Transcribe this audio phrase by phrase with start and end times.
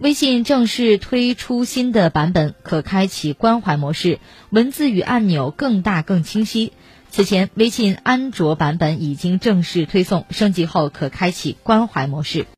[0.00, 6.72] 微信正式推出新的版本可开启关怀模式文字与按钮更大更清晰。
[7.10, 12.46] 此前微信安卓版本已经正式推送升级后可开启关怀模式。